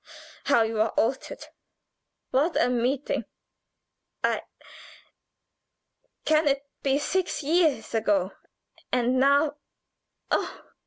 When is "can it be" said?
6.25-6.97